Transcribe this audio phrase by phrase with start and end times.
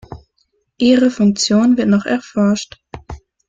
[0.79, 2.81] Ihre Funktion wird noch erforscht.